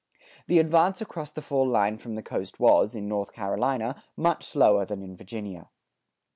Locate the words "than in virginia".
4.83-5.69